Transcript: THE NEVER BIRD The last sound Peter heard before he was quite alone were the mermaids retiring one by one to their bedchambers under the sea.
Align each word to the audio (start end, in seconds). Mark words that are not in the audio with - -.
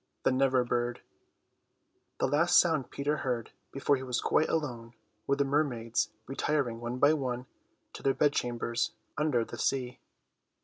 THE 0.23 0.31
NEVER 0.31 0.63
BIRD 0.63 1.01
The 2.17 2.27
last 2.27 2.59
sound 2.59 2.89
Peter 2.89 3.17
heard 3.17 3.51
before 3.71 3.97
he 3.97 4.01
was 4.01 4.19
quite 4.19 4.49
alone 4.49 4.95
were 5.27 5.35
the 5.35 5.45
mermaids 5.45 6.09
retiring 6.25 6.79
one 6.81 6.97
by 6.97 7.13
one 7.13 7.45
to 7.93 8.01
their 8.01 8.15
bedchambers 8.15 8.93
under 9.15 9.45
the 9.45 9.59
sea. 9.59 9.99